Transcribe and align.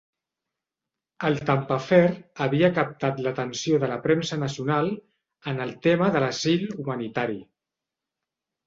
El 1.27 1.37
"Tampa 1.49 1.77
Affair" 1.81 2.07
havia 2.45 2.71
captat 2.79 3.21
l'atenció 3.27 3.83
de 3.85 3.91
la 3.93 4.01
premsa 4.07 4.41
nacional 4.47 4.93
en 5.53 5.63
el 5.69 5.79
tema 5.87 6.11
de 6.19 6.27
l'asil 6.27 6.69
humanitari. 6.75 7.41